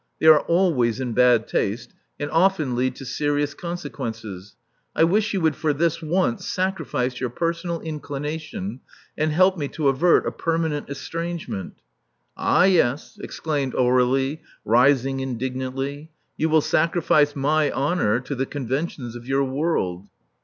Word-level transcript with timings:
They 0.19 0.25
are 0.25 0.39
always 0.39 0.99
in 0.99 1.13
bad 1.13 1.47
taste, 1.47 1.93
and 2.19 2.31
often 2.31 2.75
lead 2.75 2.95
to 2.95 3.05
serious 3.05 3.53
consequences. 3.53 4.55
I 4.95 5.03
wish 5.03 5.31
you 5.31 5.41
would 5.41 5.55
for 5.55 5.73
this 5.73 6.01
once 6.01 6.47
sacrifice 6.47 7.19
your 7.19 7.29
personal 7.29 7.79
inclination, 7.81 8.79
and 9.15 9.31
help 9.31 9.59
me 9.59 9.67
to 9.67 9.89
avert 9.89 10.25
a 10.25 10.31
permanent 10.31 10.89
estrangement." 10.89 11.83
'*Ah 12.35 12.63
yes," 12.63 13.19
exclaimed 13.21 13.73
Aur^lie, 13.73 14.39
rising 14.65 15.19
indignantly. 15.19 16.09
You 16.35 16.49
will 16.49 16.61
sacrifice 16.61 17.35
my 17.35 17.69
honor 17.69 18.19
to 18.21 18.33
the 18.33 18.47
conventions 18.47 19.15
of 19.15 19.27
your 19.27 19.43
world." 19.43 20.07